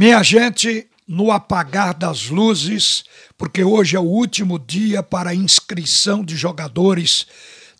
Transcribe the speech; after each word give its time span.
Minha 0.00 0.22
gente, 0.22 0.86
no 1.06 1.30
apagar 1.30 1.92
das 1.92 2.30
luzes, 2.30 3.04
porque 3.36 3.62
hoje 3.62 3.96
é 3.96 4.00
o 4.00 4.04
último 4.04 4.58
dia 4.58 5.02
para 5.02 5.34
inscrição 5.34 6.24
de 6.24 6.38
jogadores 6.38 7.26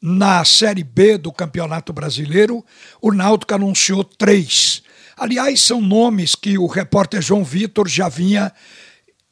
na 0.02 0.44
Série 0.44 0.84
B 0.84 1.16
do 1.16 1.32
Campeonato 1.32 1.94
Brasileiro, 1.94 2.62
o 3.00 3.10
Náutico 3.10 3.54
anunciou 3.54 4.04
três. 4.04 4.82
Aliás, 5.16 5.62
são 5.62 5.80
nomes 5.80 6.34
que 6.34 6.58
o 6.58 6.66
repórter 6.66 7.22
João 7.22 7.42
Vitor 7.42 7.88
já 7.88 8.10
vinha 8.10 8.52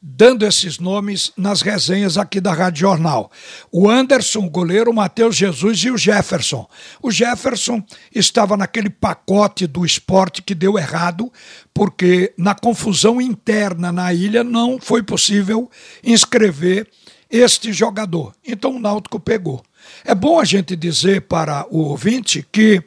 dando 0.01 0.45
esses 0.45 0.79
nomes 0.79 1.33
nas 1.35 1.61
resenhas 1.61 2.17
aqui 2.17 2.39
da 2.39 2.53
Rádio 2.53 2.81
Jornal. 2.81 3.29
O 3.71 3.89
Anderson, 3.89 4.45
o 4.45 4.49
goleiro, 4.49 4.91
o 4.91 4.93
Matheus 4.93 5.35
Jesus 5.35 5.79
e 5.79 5.91
o 5.91 5.97
Jefferson. 5.97 6.67
O 7.01 7.11
Jefferson 7.11 7.83
estava 8.13 8.55
naquele 8.55 8.89
pacote 8.89 9.67
do 9.67 9.85
esporte 9.85 10.41
que 10.41 10.55
deu 10.55 10.77
errado, 10.77 11.31
porque 11.73 12.33
na 12.37 12.55
confusão 12.55 13.19
interna 13.19 13.91
na 13.91 14.13
ilha 14.13 14.43
não 14.43 14.79
foi 14.79 15.03
possível 15.03 15.69
inscrever 16.03 16.87
este 17.29 17.73
jogador. 17.73 18.33
Então 18.45 18.77
o 18.77 18.79
Náutico 18.79 19.19
pegou. 19.19 19.63
É 20.05 20.15
bom 20.15 20.39
a 20.39 20.45
gente 20.45 20.75
dizer 20.75 21.23
para 21.23 21.65
o 21.69 21.79
ouvinte 21.79 22.45
que 22.51 22.81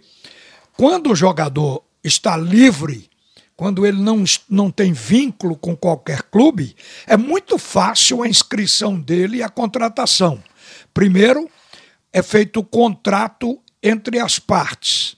quando 0.77 1.11
o 1.11 1.17
jogador 1.17 1.85
está 2.03 2.37
livre 2.37 3.12
quando 3.57 3.87
ele 3.87 4.01
não, 4.01 4.25
não 4.49 4.71
tem 4.71 4.93
vínculo 4.93 5.57
com 5.57 5.77
qualquer 5.77 6.23
clube, 6.23 6.75
é 7.07 7.17
muito 7.17 7.59
fácil 7.59 8.23
a 8.23 8.29
inscrição 8.29 8.99
dele 8.99 9.39
e 9.39 9.43
a 9.43 9.49
contratação. 9.49 10.43
Primeiro, 10.93 11.49
é 12.13 12.23
feito 12.23 12.61
o 12.61 12.65
contrato 12.65 13.61
entre 13.83 14.19
as 14.19 14.39
partes. 14.39 15.17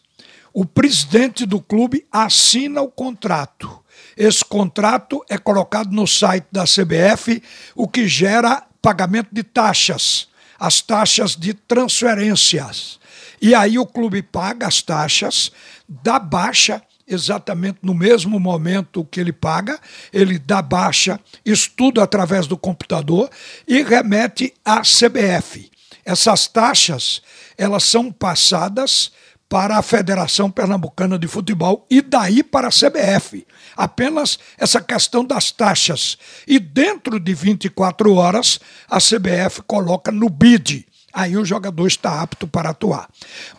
O 0.53 0.65
presidente 0.65 1.45
do 1.45 1.61
clube 1.61 2.07
assina 2.13 2.81
o 2.81 2.89
contrato. 2.89 3.83
Esse 4.17 4.45
contrato 4.45 5.25
é 5.29 5.37
colocado 5.37 5.91
no 5.91 6.07
site 6.07 6.47
da 6.53 6.65
CBF, 6.65 7.43
o 7.75 7.89
que 7.89 8.07
gera 8.07 8.65
pagamento 8.81 9.31
de 9.33 9.43
taxas, 9.43 10.29
as 10.59 10.81
taxas 10.81 11.35
de 11.35 11.55
transferências. 11.55 13.01
E 13.41 13.55
aí 13.55 13.79
o 13.79 13.87
clube 13.87 14.23
paga 14.23 14.69
as 14.69 14.81
taxas, 14.81 15.51
dá 15.89 16.19
baixa 16.19 16.81
exatamente 17.07 17.79
no 17.83 17.95
mesmo 17.95 18.39
momento 18.41 19.05
que 19.05 19.21
ele 19.21 19.33
paga, 19.33 19.79
ele 20.13 20.39
dá 20.39 20.63
baixa, 20.63 21.21
estuda 21.45 22.03
através 22.03 22.47
do 22.47 22.57
computador 22.57 23.31
e 23.67 23.83
remete 23.83 24.53
à 24.65 24.81
CBF. 24.81 25.71
Essas 26.05 26.47
taxas, 26.47 27.23
elas 27.57 27.85
são 27.85 28.13
passadas 28.13 29.13
para 29.49 29.79
a 29.79 29.83
Federação 29.83 30.51
Pernambucana 30.51 31.19
de 31.19 31.29
Futebol 31.29 31.87
e 31.91 32.03
daí 32.03 32.43
para 32.43 32.69
a 32.69 32.71
CBF. 32.71 33.47
Apenas 33.77 34.39
essa 34.59 34.81
questão 34.81 35.25
das 35.25 35.53
taxas. 35.53 36.19
E 36.47 36.59
dentro 36.59 37.21
de 37.21 37.35
24 37.35 38.15
horas, 38.15 38.59
a 38.89 38.99
CBF 38.99 39.63
coloca 39.67 40.11
no 40.11 40.29
BID. 40.29 40.87
Aí 41.13 41.37
o 41.37 41.45
jogador 41.45 41.87
está 41.87 42.21
apto 42.21 42.47
para 42.49 42.71
atuar. 42.71 43.09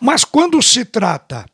Mas 0.00 0.24
quando 0.24 0.60
se 0.60 0.84
trata 0.84 1.46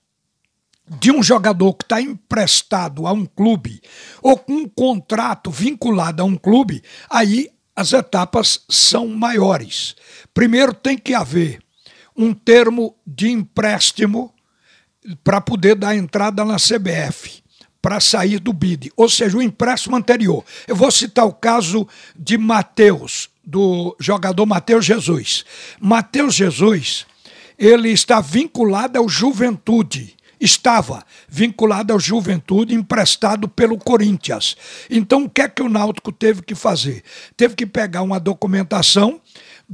de 0.88 1.11
um 1.11 1.22
jogador 1.22 1.75
que 1.75 1.84
está 1.84 2.00
emprestado 2.00 3.06
a 3.06 3.12
um 3.12 3.25
clube 3.25 3.80
ou 4.20 4.36
com 4.36 4.52
um 4.52 4.69
contrato 4.69 5.50
vinculado 5.50 6.22
a 6.22 6.24
um 6.24 6.36
clube, 6.36 6.83
aí 7.08 7.50
as 7.74 7.92
etapas 7.92 8.64
são 8.69 9.08
maiores. 9.08 9.97
Primeiro 10.34 10.74
tem 10.74 10.98
que 10.98 11.14
haver 11.14 11.61
um 12.16 12.34
termo 12.34 12.94
de 13.06 13.30
empréstimo 13.30 14.33
para 15.24 15.41
poder 15.41 15.74
dar 15.74 15.97
entrada 15.97 16.44
na 16.44 16.56
CBF, 16.56 17.42
para 17.80 17.98
sair 17.98 18.39
do 18.39 18.52
BID, 18.52 18.92
ou 18.96 19.08
seja, 19.08 19.36
o 19.36 19.42
empréstimo 19.42 19.96
anterior. 19.96 20.44
Eu 20.69 20.77
vou 20.77 20.91
citar 20.91 21.27
o 21.27 21.33
caso 21.33 21.89
de 22.17 22.36
Matheus, 22.39 23.30
do 23.44 23.96
jogador 23.98 24.46
Matheus 24.46 24.84
Jesus. 24.84 25.44
Matheus 25.80 26.34
Jesus, 26.34 27.06
ele 27.58 27.90
está 27.90 28.20
vinculado 28.20 28.98
ao 28.98 29.08
Juventude 29.08 30.14
estava 30.42 31.05
vinculado 31.29 31.92
ao 31.92 32.01
Juventude, 32.01 32.75
emprestado 32.75 33.48
pelo 33.48 33.79
Corinthians. 33.79 34.57
Então, 34.91 35.25
o 35.25 35.30
que 35.30 35.42
é 35.42 35.48
que 35.48 35.63
o 35.63 35.69
Náutico 35.69 36.11
teve 36.11 36.42
que 36.42 36.55
fazer? 36.55 37.05
Teve 37.36 37.55
que 37.55 37.64
pegar 37.64 38.03
uma 38.03 38.19
documentação 38.19 39.20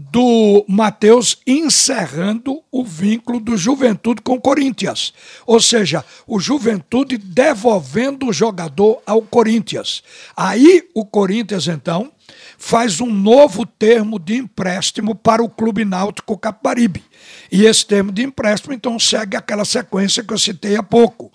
do 0.00 0.64
Matheus 0.68 1.38
encerrando 1.44 2.62
o 2.70 2.84
vínculo 2.84 3.40
do 3.40 3.56
Juventude 3.56 4.22
com 4.22 4.34
o 4.34 4.40
Corinthians. 4.40 5.12
Ou 5.44 5.60
seja, 5.60 6.04
o 6.24 6.38
Juventude 6.38 7.18
devolvendo 7.18 8.28
o 8.28 8.32
jogador 8.32 9.02
ao 9.04 9.20
Corinthians. 9.20 10.04
Aí 10.36 10.88
o 10.94 11.04
Corinthians, 11.04 11.66
então, 11.66 12.12
faz 12.56 13.00
um 13.00 13.12
novo 13.12 13.66
termo 13.66 14.20
de 14.20 14.36
empréstimo 14.36 15.16
para 15.16 15.42
o 15.42 15.50
Clube 15.50 15.84
Náutico 15.84 16.38
Caparibe. 16.38 17.02
E 17.50 17.64
esse 17.64 17.84
termo 17.84 18.12
de 18.12 18.22
empréstimo, 18.22 18.72
então, 18.72 19.00
segue 19.00 19.36
aquela 19.36 19.64
sequência 19.64 20.22
que 20.22 20.32
eu 20.32 20.38
citei 20.38 20.76
há 20.76 20.82
pouco. 20.82 21.32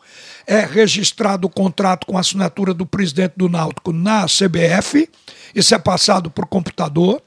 É 0.47 0.61
registrado 0.61 1.47
o 1.47 1.49
contrato 1.49 2.07
com 2.07 2.17
assinatura 2.17 2.73
do 2.73 2.85
presidente 2.85 3.33
do 3.35 3.49
Náutico 3.49 3.91
na 3.91 4.25
CBF, 4.25 5.09
isso 5.53 5.75
é 5.75 5.77
passado 5.77 6.31
por 6.31 6.45
computador 6.45 7.21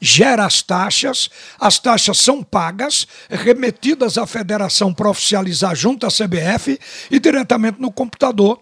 gera 0.00 0.46
as 0.46 0.62
taxas, 0.62 1.28
as 1.58 1.78
taxas 1.78 2.18
são 2.18 2.42
pagas, 2.42 3.06
remetidas 3.28 4.16
à 4.16 4.26
federação 4.26 4.94
para 4.94 5.10
oficializar 5.10 5.76
junto 5.76 6.06
à 6.06 6.08
CBF 6.08 6.78
e 7.10 7.20
diretamente 7.20 7.80
no 7.80 7.92
computador. 7.92 8.60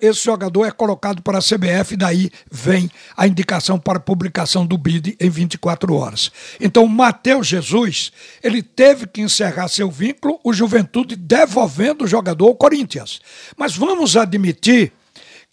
Esse 0.00 0.24
jogador 0.24 0.64
é 0.64 0.70
colocado 0.70 1.22
para 1.22 1.38
a 1.38 1.42
CBF, 1.42 1.96
daí 1.96 2.30
vem 2.50 2.90
a 3.16 3.26
indicação 3.26 3.78
para 3.78 4.00
publicação 4.00 4.66
do 4.66 4.78
BID 4.78 5.16
em 5.20 5.30
24 5.30 5.94
horas. 5.94 6.30
Então, 6.60 6.86
Matheus 6.86 7.46
Jesus, 7.46 8.12
ele 8.42 8.62
teve 8.62 9.06
que 9.06 9.20
encerrar 9.20 9.68
seu 9.68 9.90
vínculo, 9.90 10.38
o 10.44 10.52
Juventude 10.52 11.16
devolvendo 11.16 12.04
o 12.04 12.08
jogador 12.08 12.46
ao 12.46 12.54
Corinthians. 12.54 13.20
Mas 13.56 13.76
vamos 13.76 14.16
admitir 14.16 14.92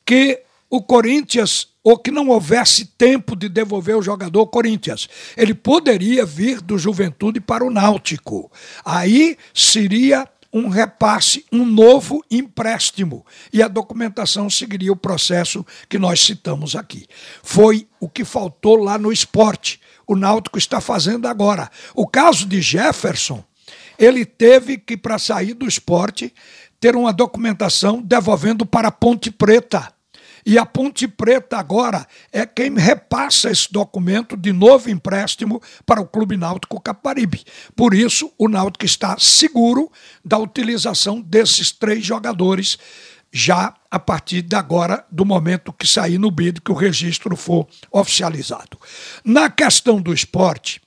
que 0.06 0.42
o 0.70 0.82
Corinthians 0.82 1.68
ou 1.84 1.98
que 1.98 2.12
não 2.12 2.30
houvesse 2.30 2.86
tempo 2.86 3.36
de 3.36 3.50
devolver 3.50 3.98
o 3.98 4.02
jogador 4.02 4.46
Corinthians. 4.48 5.10
Ele 5.36 5.54
poderia 5.54 6.26
vir 6.26 6.62
do 6.62 6.78
Juventude 6.78 7.40
para 7.40 7.66
o 7.66 7.72
Náutico. 7.72 8.52
Aí 8.86 9.38
seria 9.54 10.28
um 10.54 10.68
repasse, 10.68 11.46
um 11.52 11.66
novo 11.66 12.24
empréstimo. 12.30 13.26
E 13.54 13.64
a 13.64 13.68
documentação 13.68 14.50
seguiria 14.50 14.92
o 14.92 14.98
processo 14.98 15.66
que 15.88 15.98
nós 15.98 16.20
citamos 16.20 16.76
aqui. 16.76 17.08
Foi 17.42 17.88
o 18.00 18.10
que 18.10 18.26
faltou 18.26 18.76
lá 18.76 18.98
no 18.98 19.12
esporte. 19.12 19.80
O 20.06 20.16
Náutico 20.16 20.58
está 20.58 20.82
fazendo 20.82 21.28
agora. 21.28 21.70
O 21.96 22.06
caso 22.06 22.46
de 22.46 22.62
Jefferson, 22.62 23.44
ele 23.98 24.26
teve 24.26 24.78
que, 24.78 24.98
para 24.98 25.18
sair 25.18 25.54
do 25.54 25.68
esporte, 25.68 26.34
ter 26.80 26.96
uma 26.96 27.14
documentação 27.14 28.02
devolvendo 28.02 28.66
para 28.66 28.90
a 28.90 28.92
Ponte 28.92 29.32
Preta 29.32 29.94
e 30.46 30.58
a 30.58 30.66
Ponte 30.66 31.08
Preta 31.08 31.58
agora 31.58 32.08
é 32.32 32.46
quem 32.46 32.74
repassa 32.76 33.50
esse 33.50 33.72
documento 33.72 34.36
de 34.36 34.52
novo 34.52 34.90
empréstimo 34.90 35.62
para 35.86 36.02
o 36.02 36.08
Clube 36.08 36.38
Náutico 36.38 36.80
Caparibe. 36.80 37.44
Por 37.76 37.94
isso, 37.94 38.32
o 38.38 38.48
Náutico 38.48 38.86
está 38.86 39.18
seguro 39.20 39.92
da 40.24 40.38
utilização 40.38 41.22
desses 41.22 41.72
três 41.72 42.06
jogadores 42.06 42.78
já 43.32 43.74
a 43.90 43.98
partir 43.98 44.42
de 44.42 44.56
agora, 44.56 45.06
do 45.10 45.26
momento 45.26 45.72
que 45.72 45.88
sair 45.88 46.18
no 46.18 46.30
BID, 46.30 46.62
que 46.62 46.72
o 46.72 46.76
registro 46.76 47.36
for 47.36 47.68
oficializado. 47.92 48.78
Na 49.24 49.50
questão 49.50 50.02
do 50.02 50.14
esporte, 50.14 50.82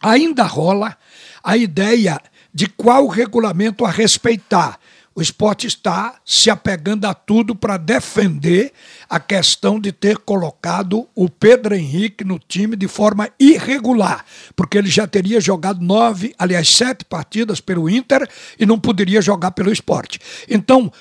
ainda 0.00 0.44
rola 0.44 0.96
a 1.42 1.56
ideia 1.56 2.20
de 2.54 2.66
qual 2.66 3.06
regulamento 3.08 3.84
a 3.84 3.90
respeitar 3.90 4.78
o 5.18 5.20
esporte 5.20 5.66
está 5.66 6.20
se 6.24 6.48
apegando 6.48 7.04
a 7.04 7.12
tudo 7.12 7.52
para 7.52 7.76
defender 7.76 8.72
a 9.10 9.18
questão 9.18 9.80
de 9.80 9.90
ter 9.90 10.16
colocado 10.18 11.08
o 11.12 11.28
Pedro 11.28 11.74
Henrique 11.74 12.22
no 12.22 12.38
time 12.38 12.76
de 12.76 12.86
forma 12.86 13.28
irregular, 13.36 14.24
porque 14.54 14.78
ele 14.78 14.88
já 14.88 15.08
teria 15.08 15.40
jogado 15.40 15.80
nove, 15.80 16.36
aliás, 16.38 16.68
sete 16.68 17.04
partidas 17.04 17.60
pelo 17.60 17.90
Inter 17.90 18.28
e 18.60 18.64
não 18.64 18.78
poderia 18.78 19.20
jogar 19.20 19.50
pelo 19.50 19.72
esporte. 19.72 20.20
Então, 20.48 20.92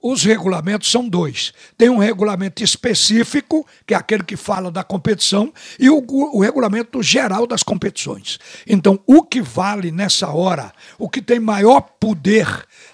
os 0.00 0.22
regulamentos 0.22 0.90
são 0.90 1.08
dois. 1.08 1.52
Tem 1.76 1.88
um 1.88 1.98
regulamento 1.98 2.62
específico, 2.62 3.66
que 3.84 3.94
é 3.94 3.96
aquele 3.96 4.22
que 4.22 4.36
fala 4.36 4.70
da 4.70 4.84
competição, 4.84 5.52
e 5.78 5.90
o, 5.90 6.04
o, 6.06 6.40
regulamento 6.40 7.02
geral 7.02 7.46
das 7.48 7.64
competições. 7.64 8.38
Então, 8.66 9.00
o 9.06 9.24
que 9.24 9.42
vale 9.42 9.90
nessa 9.90 10.28
hora, 10.28 10.72
o 10.98 11.08
que 11.08 11.20
tem 11.20 11.40
maior 11.40 11.80
poder 11.98 12.46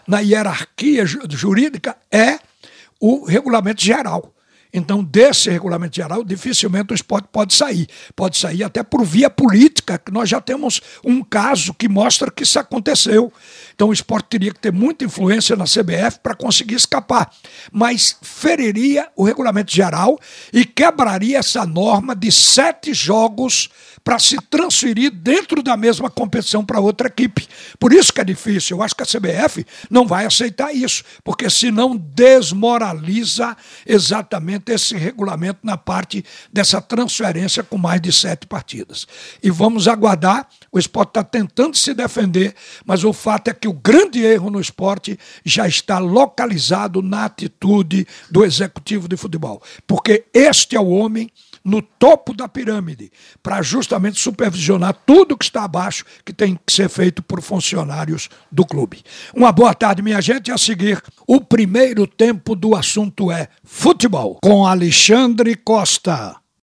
na 0.07 0.21
hierarquia 0.21 1.05
jurídica 1.05 1.95
é 2.11 2.39
o 2.99 3.25
regulamento 3.27 3.83
geral. 3.83 4.35
Então, 4.73 5.03
desse 5.03 5.49
regulamento 5.49 5.97
geral, 5.97 6.23
dificilmente 6.23 6.93
o 6.93 6.95
esporte 6.95 7.29
pode 7.33 7.55
sair. 7.55 7.87
Pode 8.15 8.37
sair 8.37 8.63
até 8.63 8.83
por 8.83 9.05
via 9.05 9.31
política, 9.31 9.99
que 9.99 10.13
nós 10.13 10.29
já 10.29 10.41
temos 10.41 10.81
um 11.05 11.23
caso 11.23 11.73
que 11.73 11.89
mostra 11.89 12.31
que 12.31 12.43
isso 12.43 12.59
aconteceu. 12.59 13.33
Então, 13.79 13.91
o 13.91 13.93
esporte 13.93 14.27
teria 14.31 14.53
que 14.53 14.59
ter 14.59 14.73
muita 14.73 15.05
influência 15.05 15.55
na 15.55 15.63
CBF 15.63 16.19
para 16.21 16.35
conseguir 16.35 16.75
escapar. 16.75 17.31
Mas 17.71 18.17
feriria 18.21 19.09
o 19.15 19.23
regulamento 19.23 19.73
geral 19.73 20.19
e 20.53 20.65
quebraria 20.65 21.39
essa 21.39 21.65
norma 21.65 22.17
de 22.17 22.33
sete 22.33 22.93
jogos 22.93 23.71
para 24.03 24.19
se 24.19 24.37
transferir 24.51 25.13
dentro 25.13 25.63
da 25.63 25.77
mesma 25.77 26.11
competição 26.11 26.65
para 26.65 26.81
outra 26.81 27.09
equipe. 27.09 27.47
Por 27.79 27.93
isso 27.93 28.13
que 28.13 28.21
é 28.21 28.25
difícil. 28.25 28.79
Eu 28.79 28.83
acho 28.83 28.97
que 28.97 29.03
a 29.03 29.07
CBF 29.07 29.67
não 29.91 30.07
vai 30.07 30.25
aceitar 30.25 30.75
isso, 30.75 31.05
porque 31.23 31.51
senão 31.51 31.95
desmoraliza 31.95 33.57
exatamente 33.87 34.73
esse 34.73 34.97
regulamento 34.97 35.61
na 35.63 35.77
parte 35.77 36.25
dessa 36.53 36.81
transferência 36.81 37.63
com 37.63 37.79
mais 37.79 38.01
de 38.01 38.11
sete 38.11 38.47
partidas. 38.47 39.07
E 39.43 39.51
vamos 39.51 39.87
aguardar. 39.87 40.49
O 40.73 40.79
esporte 40.79 41.11
está 41.11 41.23
tentando 41.23 41.77
se 41.77 41.95
defender, 41.95 42.55
mas 42.85 43.05
o 43.05 43.13
fato 43.13 43.49
é 43.49 43.55
que 43.69 43.71
o 43.71 43.73
grande 43.75 44.25
erro 44.25 44.51
no 44.51 44.61
esporte 44.61 45.19
já 45.45 45.69
está 45.69 45.99
localizado 45.99 47.03
na 47.03 47.27
atitude 47.27 48.07
do 48.31 48.45
executivo 48.45 49.07
de 49.07 49.17
futebol. 49.17 49.63
Porque 49.87 50.25
este 50.33 50.75
é 50.75 50.81
o 50.81 50.89
homem 50.89 51.31
no 51.63 51.83
topo 51.83 52.33
da 52.33 52.49
pirâmide, 52.49 53.13
para 53.43 53.61
justamente 53.61 54.19
supervisionar 54.19 54.95
tudo 55.05 55.37
que 55.37 55.45
está 55.45 55.65
abaixo, 55.65 56.05
que 56.25 56.33
tem 56.33 56.59
que 56.65 56.73
ser 56.73 56.89
feito 56.89 57.23
por 57.23 57.43
funcionários 57.43 58.31
do 58.51 58.65
clube. 58.65 59.03
Uma 59.35 59.53
boa 59.53 59.75
tarde, 59.75 60.01
minha 60.01 60.21
gente. 60.23 60.51
A 60.51 60.57
seguir, 60.57 61.03
o 61.27 61.41
primeiro 61.41 62.07
tempo 62.07 62.57
do 62.57 62.75
assunto 62.75 63.31
é 63.31 63.49
futebol, 63.63 64.39
com 64.43 64.67
Alexandre 64.67 65.55
Costa. 65.57 66.37